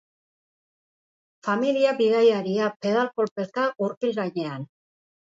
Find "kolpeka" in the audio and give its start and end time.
3.19-3.67